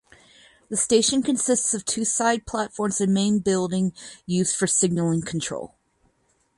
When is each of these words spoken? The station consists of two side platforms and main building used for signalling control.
The 0.69 0.77
station 0.77 1.21
consists 1.21 1.75
of 1.75 1.85
two 1.85 2.05
side 2.05 2.47
platforms 2.47 2.99
and 2.99 3.13
main 3.13 3.37
building 3.37 3.93
used 4.25 4.55
for 4.55 4.65
signalling 4.65 5.21
control. 5.21 5.75